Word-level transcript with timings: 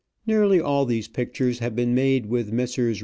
Nearly 0.25 0.59
all 0.59 0.85
these 0.87 1.07
pictures 1.07 1.59
have 1.59 1.75
been 1.75 1.93
made 1.93 2.25
with 2.25 2.51
Messrs. 2.51 2.99